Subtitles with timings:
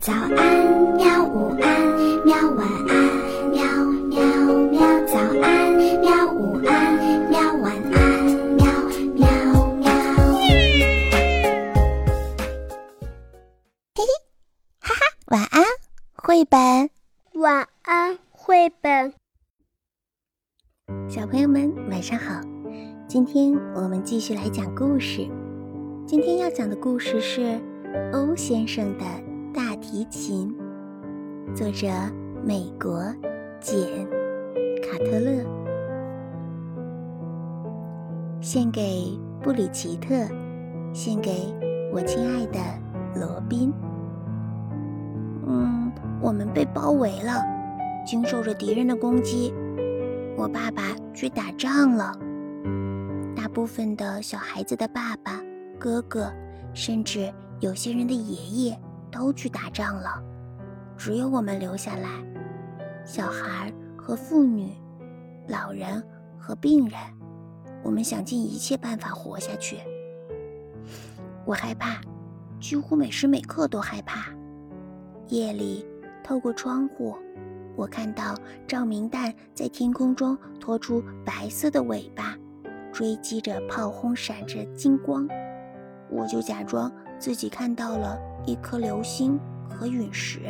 [0.00, 0.32] 早安，
[0.94, 1.24] 喵！
[1.24, 2.50] 午安，喵！
[2.52, 3.60] 晚安，喵
[4.06, 4.22] 喵
[4.70, 4.80] 喵！
[5.06, 6.32] 早安，喵！
[6.32, 7.40] 午安，喵！
[7.56, 8.24] 晚安，
[8.54, 8.64] 喵
[9.16, 9.26] 喵
[9.74, 9.90] 喵！
[13.96, 14.06] 嘿嘿，
[14.78, 15.64] 哈哈，晚安，
[16.14, 16.90] 绘本。
[17.34, 19.12] 晚安，绘本。
[21.08, 22.40] 小朋友们，晚上好！
[23.08, 25.28] 今天我们继续来讲故事。
[26.06, 27.60] 今天要讲的故事是
[28.12, 29.04] 欧先生的。
[29.90, 30.54] 提琴，
[31.54, 31.88] 作者
[32.44, 33.02] 美国
[33.58, 33.80] 简
[34.82, 35.42] 卡特勒，
[38.38, 40.14] 献给布里奇特，
[40.92, 41.54] 献给
[41.90, 42.58] 我亲爱的
[43.18, 43.72] 罗宾。
[45.46, 47.42] 嗯，我们被包围了，
[48.06, 49.54] 经受着敌人的攻击。
[50.36, 50.82] 我爸爸
[51.14, 52.12] 去打仗了。
[53.34, 55.40] 大部分的小孩子的爸爸、
[55.78, 56.30] 哥哥，
[56.74, 58.78] 甚至有些人的爷爷。
[59.18, 60.22] 都去打仗了，
[60.96, 62.08] 只有我们留下来，
[63.04, 64.72] 小孩和妇女，
[65.48, 66.00] 老人
[66.38, 66.96] 和病人。
[67.82, 69.78] 我们想尽一切办法活下去。
[71.44, 72.00] 我害怕，
[72.60, 74.30] 几乎每时每刻都害怕。
[75.26, 75.84] 夜里，
[76.22, 77.16] 透过窗户，
[77.74, 78.36] 我看到
[78.68, 82.36] 照明弹在天空中拖出白色的尾巴，
[82.92, 85.26] 追击着炮轰，闪着金光。
[86.08, 88.18] 我就假装自己看到了。
[88.46, 89.38] 一颗流星
[89.68, 90.40] 和陨石，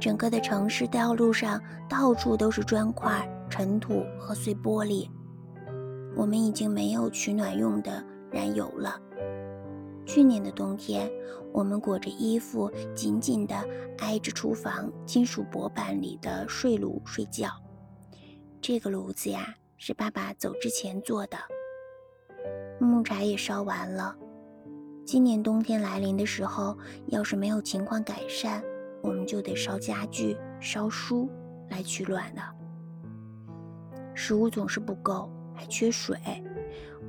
[0.00, 5.08] 整个的城市道路上到处都是砖块、尘土和碎玻璃。
[6.16, 9.00] 我们已经没有取暖用的燃油了。
[10.04, 11.08] 去年的冬天，
[11.52, 13.54] 我们裹着衣服，紧紧地
[13.98, 17.50] 挨着厨房金属薄板里的睡炉睡觉。
[18.60, 21.38] 这个炉子呀，是爸爸走之前做的。
[22.80, 24.16] 木柴也烧完了。
[25.04, 28.62] 今年冬天来临的时候，要是没有情况改善，
[29.02, 31.28] 我们就得烧家具、烧书
[31.68, 32.54] 来取暖了。
[34.14, 36.16] 食物总是不够，还缺水，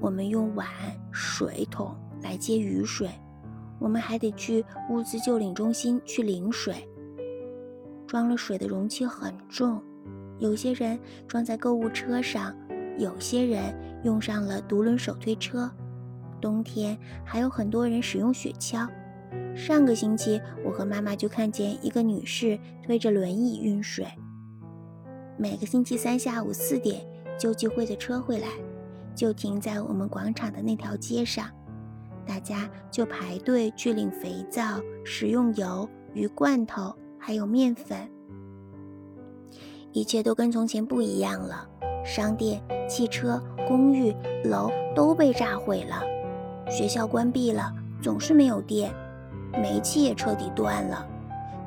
[0.00, 0.66] 我们用碗、
[1.12, 3.08] 水桶来接雨水。
[3.78, 6.88] 我们还得去物资救领中心去领水。
[8.06, 9.82] 装了水的容器很重，
[10.38, 12.56] 有些人装在购物车上，
[12.98, 15.70] 有些人用上了独轮手推车。
[16.42, 18.86] 冬天还有很多人使用雪橇。
[19.54, 24.06] 上个星期，我和妈妈就看见一个女士推着轮椅运水。
[25.38, 27.06] 每个星期三下午四点，
[27.38, 28.48] 救济会的车会来，
[29.14, 31.48] 就停在我们广场的那条街上，
[32.26, 37.96] 大家就排队去领肥皂、食用油、鱼罐头，还有面粉。
[39.92, 41.68] 一切都跟从前不一样了，
[42.04, 44.14] 商店、汽车、公寓、
[44.44, 46.02] 楼都被炸毁了。
[46.72, 48.90] 学校关闭了，总是没有电，
[49.52, 51.06] 煤气也彻底断了，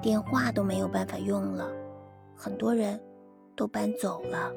[0.00, 1.68] 电话都没有办法用了，
[2.36, 2.98] 很多人
[3.56, 4.52] 都搬走了。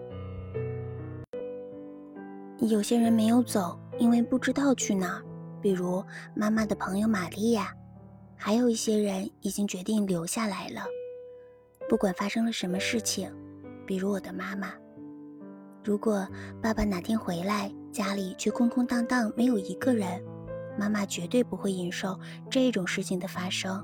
[2.59, 5.23] 有些人没有走，因为不知道去哪儿，
[5.59, 6.03] 比如
[6.35, 7.73] 妈妈的朋友玛利亚。
[8.38, 10.81] 还有一些人已经决定留下来了，
[11.89, 13.33] 不管发生了什么事情，
[13.88, 14.73] 比如我的妈妈。
[15.83, 16.27] 如果
[16.62, 20.23] 爸爸哪天回来，家里却空空荡荡，没有一个人。
[20.78, 22.19] 妈妈绝对不会忍受
[22.50, 23.84] 这种事情的发生，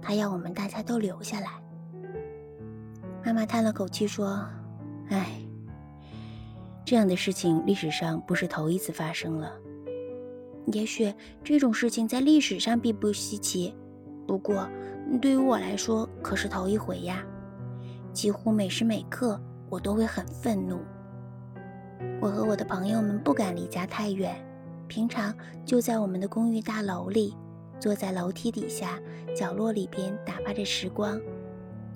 [0.00, 1.62] 她要我们大家都留下来。
[3.24, 4.44] 妈妈叹了口气说
[5.10, 5.40] ：“唉，
[6.84, 9.52] 这样的事情历史上不是头一次发生了。
[10.72, 11.12] 也许
[11.44, 13.74] 这种事情在历史上并不稀奇，
[14.26, 14.68] 不过
[15.20, 17.24] 对于我来说可是头一回呀。
[18.12, 19.40] 几乎每时每刻
[19.70, 20.80] 我都会很愤怒。
[22.20, 24.34] 我和我的朋友们不敢离家太远。”
[24.92, 27.34] 平常就在我们的公寓大楼里，
[27.80, 29.00] 坐在楼梯底下
[29.34, 31.18] 角落里边打发着时光。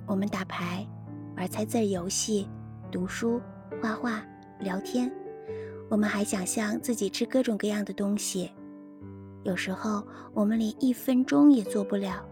[0.06, 0.88] 我们打牌、
[1.36, 2.48] 玩猜字游戏、
[2.90, 3.38] 读书、
[3.82, 4.24] 画画、
[4.60, 5.12] 聊天。
[5.90, 8.50] 我们还想象自己吃各种各样的东西。
[9.42, 10.02] 有时候
[10.32, 12.25] 我们连一分钟也做不了。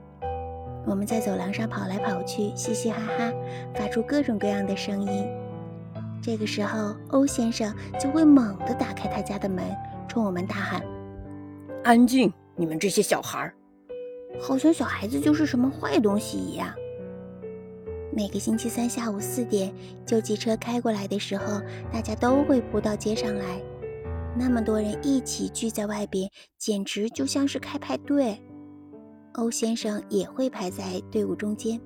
[0.87, 3.31] 我们在走廊上跑来跑去，嘻嘻哈哈，
[3.75, 5.29] 发出各种各样的声音。
[6.23, 7.71] 这个时候，欧先生
[8.01, 9.63] 就会猛地打开他家的门。
[10.09, 10.85] 冲我们大喊
[11.85, 12.33] ：“安静！
[12.57, 13.55] 你们这些小孩儿，
[14.41, 16.73] 好像小孩子就是什么坏东西一样。”
[18.17, 19.75] 每个星期三下午四点，
[20.07, 21.61] 救济车开过来的时候，
[21.93, 23.61] 大家都会扑到街上来。
[24.37, 28.41] 那么多人一起聚在外边，简直就像是开派对。
[29.33, 31.81] 欧先生也会排在队伍中间，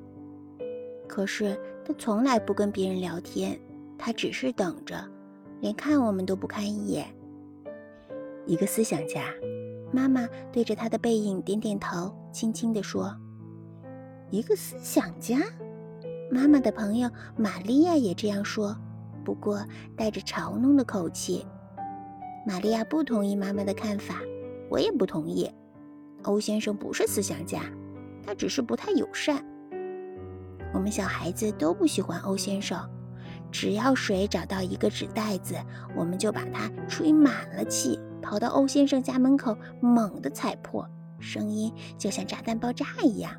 [1.08, 3.58] 可是他从来不跟别人聊天，
[3.96, 5.02] 他只是等着，
[5.60, 7.06] 连看我们都不看一眼。
[8.48, 9.24] 一个思想家，
[9.92, 13.14] 妈妈对着他的背影点点头，轻轻地说
[14.32, 15.38] ：“一个思想家。”
[16.32, 18.74] 妈妈的朋友玛利亚也这样说，
[19.22, 19.62] 不过
[19.94, 21.46] 带着嘲弄的口气。
[22.46, 24.14] 玛利亚不同意妈妈的看法，
[24.70, 25.50] 我也不同意。
[26.22, 27.60] 欧先生不是思想家，
[28.26, 29.44] 他只是不太友善。
[30.72, 32.80] 我们小孩子都不喜欢欧先生。
[33.50, 35.54] 只要谁找到一个纸袋子，
[35.94, 40.88] 我们就把它吹满了气，跑到欧先生家门口，猛地踩破，
[41.18, 43.32] 声音就像炸弹爆炸一样。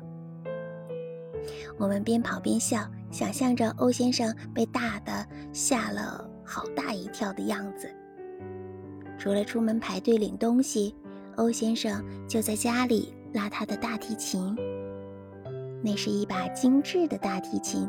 [1.78, 7.90] 我们边跑边笑，想象着欧先生被大的吓了好大一跳的样子。
[9.18, 10.94] 除了出门排队领东西，
[11.36, 14.54] 欧先生就在家里拉他的大提琴。
[15.82, 17.88] 那是一把精致的大提琴，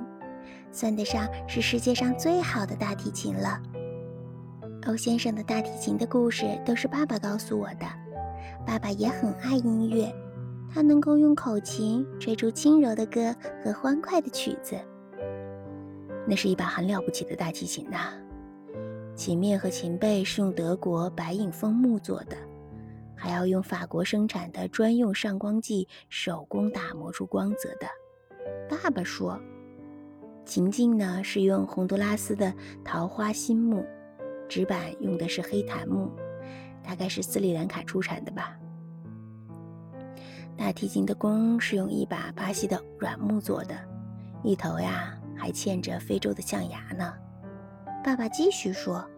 [0.72, 3.62] 算得上是世界上最好的大提琴了。
[4.88, 7.86] 欧先生的大提琴的故事都是爸爸告诉我的。
[8.66, 10.14] 爸爸也很爱音乐。
[10.74, 14.76] 他能够用口琴吹出轻柔的歌和欢快的曲子。
[16.26, 18.14] 那是一把很了不起的大提琴呐，
[19.14, 22.38] 琴面和琴背是用德国白影枫木做的，
[23.16, 27.88] 还要用法国生产的专用上光剂手工打磨出光泽的。
[28.70, 29.38] 爸爸说，
[30.46, 33.86] 琴颈呢是用洪都拉斯的桃花心木，
[34.52, 36.12] 纸板用的是黑檀木，
[36.84, 38.60] 大概是斯里兰卡出产的吧。
[40.58, 43.74] 大提琴的弓是用一把巴西的软木做的，
[44.44, 47.14] 一头呀还嵌着非洲的象牙呢。
[48.04, 49.10] 爸爸继续说：“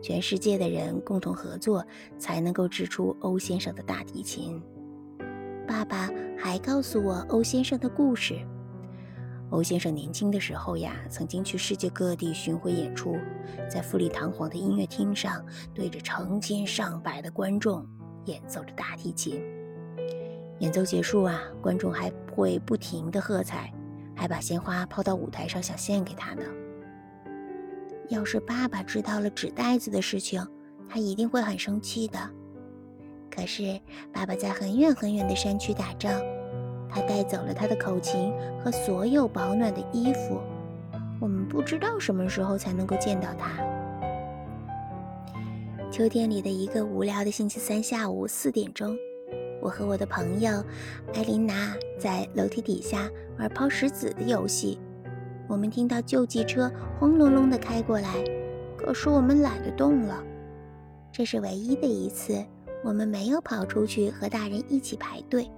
[0.00, 1.84] 全世界的人共同合作，
[2.16, 4.62] 才能够制出欧先生的大提琴。”
[5.66, 6.08] 爸爸
[6.38, 8.38] 还告诉我欧先生的故事。
[9.50, 13.16] 欧先生年轻的时候呀，曾经去世界各地巡回演出，
[13.68, 17.86] 在富丽堂皇的音乐厅上，对着成千上百的观众
[18.26, 19.42] 演奏着大提琴。
[20.58, 23.72] 演奏结束啊，观众还会不停的喝彩，
[24.14, 26.42] 还把鲜花抛到舞台上想献给他呢。
[28.10, 30.46] 要是爸爸知道了纸袋子的事情，
[30.88, 32.18] 他一定会很生气的。
[33.30, 33.80] 可是
[34.12, 36.20] 爸爸在很远很远的山区打仗，
[36.90, 38.32] 他带走了他的口琴
[38.62, 40.40] 和所有保暖的衣服，
[41.20, 43.50] 我们不知道什么时候才能够见到他。
[45.90, 48.96] 秋天里的一个无聊的星期三下午四点钟。
[49.60, 50.62] 我和我的朋友
[51.14, 54.78] 艾琳娜在楼梯底下玩抛石子的游戏。
[55.48, 56.70] 我们听到救济车
[57.00, 58.12] 轰隆隆地开过来，
[58.76, 60.22] 可是我们懒得动了。
[61.10, 62.44] 这是唯一的一次，
[62.84, 65.50] 我们没有跑出去和大人一起排队。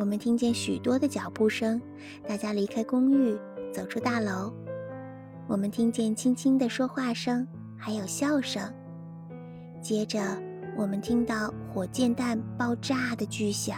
[0.00, 1.78] 我们听见许多的脚步声，
[2.26, 3.38] 大家离开公寓，
[3.70, 4.50] 走出大楼。
[5.46, 8.62] 我们听见轻轻的说话声，还有笑声。
[9.82, 10.18] 接着。
[10.76, 13.76] 我们听到火箭弹爆炸的巨响，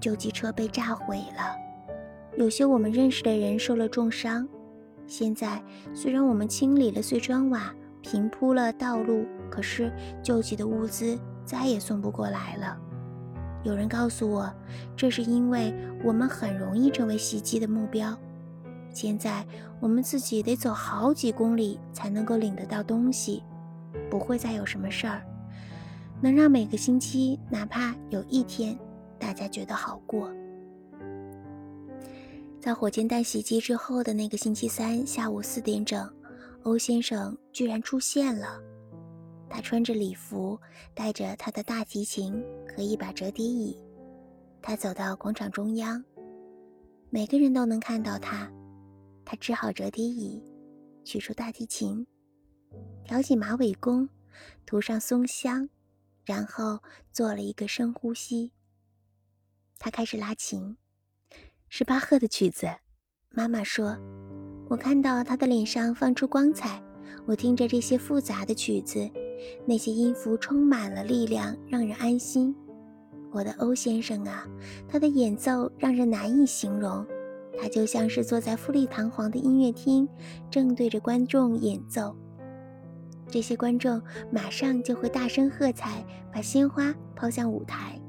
[0.00, 1.54] 救济车被炸毁了，
[2.38, 4.48] 有些我们认识的人受了重伤。
[5.06, 5.62] 现在
[5.92, 12.80] 虽然我们清理了碎砖瓦，平铺了道路，可是救济的物资再也送不过来了。
[13.64, 14.52] 有人告诉我，
[14.96, 15.74] 这是因为
[16.04, 18.16] 我们很容易成为袭击的目标。
[18.92, 19.44] 现在
[19.80, 23.42] 我们自己得走好几公里才能够领得到东西。
[24.10, 25.22] 不会再有什么事儿，
[26.20, 28.78] 能让每个星期，哪怕有一天，
[29.18, 30.30] 大家觉得好过。
[32.60, 36.08] 在火箭弹袭击之后的那个星期三下午四点整，
[36.62, 38.60] 欧先生居然出现了。
[39.54, 40.58] 他穿着礼服，
[40.94, 42.44] 带着他的大提琴
[42.76, 43.78] 和一把折叠椅。
[44.60, 46.04] 他走到广场中央，
[47.08, 48.50] 每个人都能看到他。
[49.24, 50.42] 他支好折叠椅，
[51.04, 52.04] 取出大提琴。
[53.04, 54.08] 挑起马尾弓，
[54.66, 55.68] 涂上松香，
[56.24, 56.80] 然后
[57.12, 58.50] 做了一个深呼吸。
[59.78, 60.76] 他开始拉琴，
[61.68, 62.66] 是巴赫的曲子。
[63.30, 63.96] 妈妈说
[64.68, 66.82] ：“我看到他的脸上放出光彩。
[67.24, 69.08] 我听着这些复杂的曲子，
[69.66, 72.54] 那些音符充满了力量，让人安心。
[73.32, 74.46] 我的欧先生啊，
[74.88, 77.04] 他的演奏让人难以形容。
[77.60, 80.08] 他就像是坐在富丽堂皇的音乐厅，
[80.50, 82.14] 正对着观众演奏。”
[83.28, 88.00] 这些观众马上就会大声喝彩，把鲜花抛向舞台。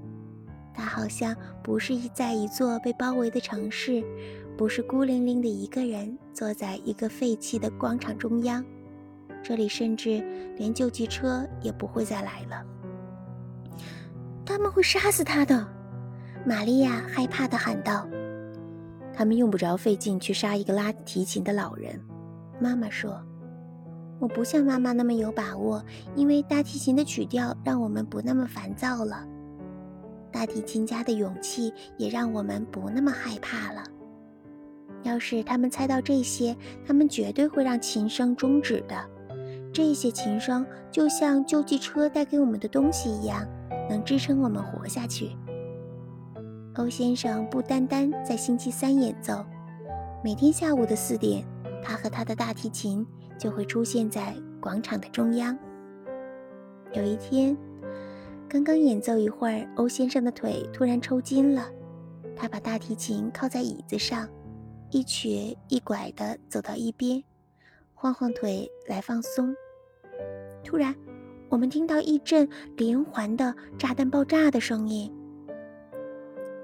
[0.74, 4.04] 他好像不是在一座被包围的城市，
[4.58, 8.64] 不是孤零零的一个人坐在一个废弃的广场中央。
[9.48, 10.24] 这里甚至
[10.58, 12.66] 连救济车也不会再来了。
[14.44, 15.68] 他们会杀死他的，
[16.44, 18.08] 玛利亚害怕地喊道。
[19.14, 22.02] 他们用不着费劲去杀一个拉提琴的老人，
[22.60, 23.22] 妈妈说。
[24.18, 25.84] 我不像妈妈那么有把握，
[26.16, 29.28] 因为大提琴的曲调让我们不那么烦躁了。
[30.32, 33.84] 大提琴家的勇气也让我们不那么害怕了。
[35.04, 38.96] 要是他们猜到这些，他们绝对会让琴声终止的。
[39.76, 43.46] 这些琴声就像救济车带给我们的东西一样，
[43.90, 45.36] 能支撑我们活下去。
[46.76, 49.46] 欧先生不单单在星期三演奏，
[50.24, 51.46] 每天下午的四点，
[51.84, 53.06] 他和他的大提琴。
[53.38, 55.60] 就会出现在广场的中央。
[56.94, 57.56] 有一天，
[58.48, 61.70] 刚刚演奏一会儿，欧先生的腿突然抽筋了。
[62.34, 64.30] 他把大提琴靠在椅子上，
[64.90, 67.22] 一瘸一拐地走到一边，
[67.94, 69.54] 晃晃腿来放松。
[70.66, 70.94] 突然，
[71.48, 75.14] 我们听到一阵连环的炸弹爆炸的声音，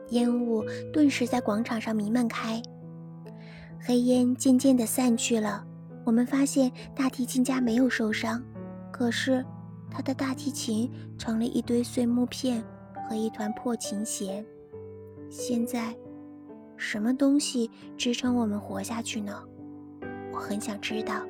[0.09, 2.59] 烟雾顿时在广场上弥漫开，
[3.79, 5.63] 黑烟渐渐地散去了。
[6.03, 8.43] 我们发现大提琴家没有受伤，
[8.91, 9.45] 可是
[9.91, 12.63] 他的大提琴成了一堆碎木片
[13.07, 14.43] 和一团破琴弦。
[15.29, 15.95] 现在，
[16.75, 19.43] 什么东西支撑我们活下去呢？
[20.33, 21.21] 我很想知道。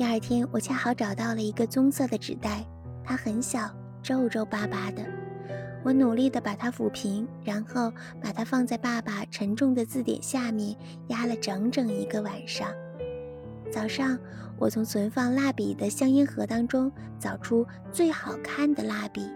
[0.00, 2.66] 第二天，我恰好找到了一个棕色的纸袋，
[3.04, 3.70] 它很小，
[4.02, 5.04] 皱皱巴巴的。
[5.84, 10.74] 我努力地把它抚平，然后把它放在爸爸沉重的字典下面，
[11.08, 12.66] 压了整整一个晚上。
[13.70, 14.18] 早上，
[14.58, 19.28] 我从存放蜡笔的香烟盒当中找出最好看的蜡笔，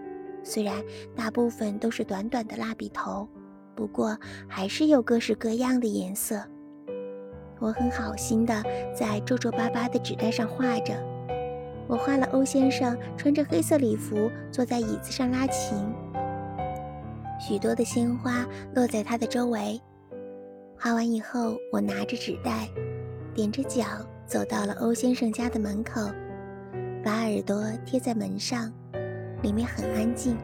[0.43, 0.83] 虽然
[1.15, 3.29] 大部分都是短短的蜡笔头，
[3.75, 4.17] 不过
[4.47, 6.43] 还是有各式各样的颜色。
[7.59, 10.93] 我很好心的在皱皱巴巴的纸袋上画着，
[11.87, 15.77] 我画了欧先生穿着黑色礼服坐在椅子上拉琴，
[17.39, 19.81] 许多的鲜花落在他的周围。
[20.77, 22.67] 画完以后，我拿着纸袋，
[23.35, 23.85] 踮着脚。
[24.27, 26.01] 走到了欧先生家的门口，
[27.03, 28.73] 把耳朵贴在门上，
[29.43, 30.35] 里面很安静。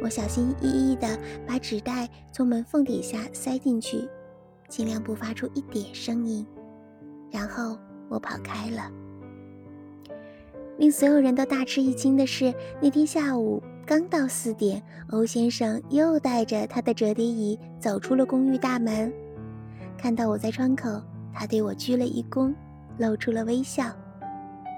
[0.00, 4.08] 我小心翼翼地把纸袋从门缝底下塞进去，
[4.68, 6.46] 尽量不发出一点声音。
[7.30, 8.90] 然后我跑开了。
[10.78, 19.12] 令所有人都大吃一惊的是，那天下午刚到四点，欧先生又带着他的折叠椅走出了公寓大门。
[19.96, 21.00] 看到我在窗口，
[21.32, 22.54] 他对我鞠了一躬。
[22.98, 23.94] 露出了微笑，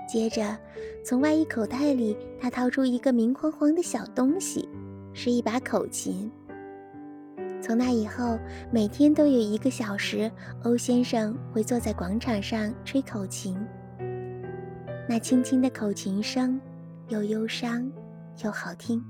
[0.08, 0.58] 接着
[1.04, 4.68] 从外衣口袋里，他掏出一个明晃晃的小东西，
[5.12, 6.28] 是一把口琴。
[7.60, 8.38] 从那以后，
[8.70, 10.30] 每天都有一个小时，
[10.62, 13.58] 欧先生会坐在广场上吹口琴。
[15.08, 16.60] 那轻轻的口琴声，
[17.08, 17.90] 又忧伤
[18.44, 19.02] 又好听，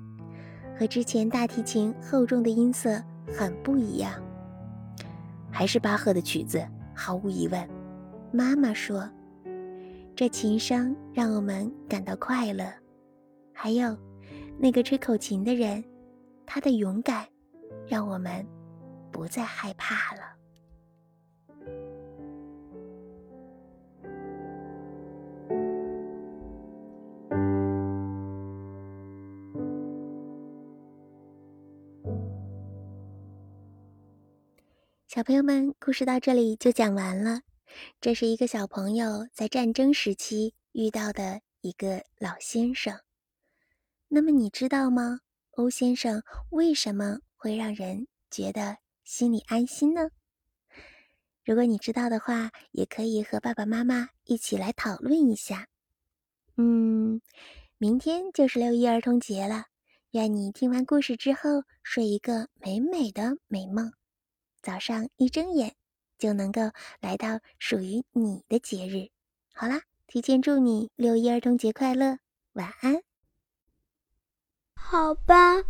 [0.78, 3.02] 和之前大提琴厚重的音色
[3.32, 4.12] 很不一样。
[5.50, 7.68] 还是巴赫的曲子，毫无疑问。
[8.32, 9.08] 妈妈说
[10.16, 12.64] ：“这琴声让我们感到快乐，
[13.52, 13.96] 还有
[14.58, 15.82] 那个吹口琴的人，
[16.46, 17.26] 他的勇敢，
[17.88, 18.46] 让我们
[19.10, 20.20] 不再害怕了。”
[35.08, 37.40] 小朋友们，故事到这里就讲完了。
[38.00, 43.00] 这是一个小朋友在战争时期遇到的一个老先生。
[44.08, 45.20] 那么你知道吗？
[45.52, 50.10] 欧先生为什么会让人觉得心里安心呢？
[51.42, 55.68] 如果你知道的话，也可以和爸爸妈妈一起来讨论一下。
[56.56, 57.22] 嗯，
[57.78, 59.64] 明天就是六一儿童节了，
[60.10, 63.92] 愿你听完故事之后睡一个美美的美梦，
[64.60, 65.74] 早上一睁眼。
[66.18, 66.62] 就能够
[66.98, 69.08] 来到属于你的节日。
[69.54, 72.18] 好啦，提前祝你六一儿童节快乐，
[72.54, 73.00] 晚安。
[74.74, 75.62] 好吧，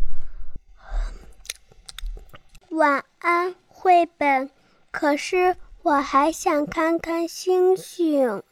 [2.70, 4.50] 晚安，绘本。
[4.90, 8.42] 可是我还想看看星星。